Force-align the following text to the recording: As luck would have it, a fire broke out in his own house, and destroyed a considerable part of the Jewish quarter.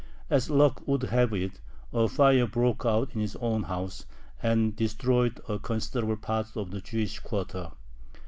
As 0.31 0.49
luck 0.49 0.81
would 0.87 1.03
have 1.03 1.31
it, 1.31 1.59
a 1.93 2.07
fire 2.07 2.47
broke 2.47 2.87
out 2.87 3.13
in 3.13 3.21
his 3.21 3.35
own 3.35 3.61
house, 3.61 4.07
and 4.41 4.75
destroyed 4.75 5.39
a 5.47 5.59
considerable 5.59 6.17
part 6.17 6.57
of 6.57 6.71
the 6.71 6.81
Jewish 6.81 7.19
quarter. 7.19 7.69